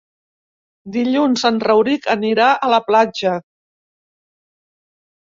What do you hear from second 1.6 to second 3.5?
Rauric anirà a la platja.